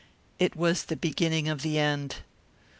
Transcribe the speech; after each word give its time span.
It 0.39 0.55
was 0.55 0.85
the 0.85 0.95
beginning 0.95 1.47
of 1.47 1.61
the 1.61 1.77
end. 1.77 2.21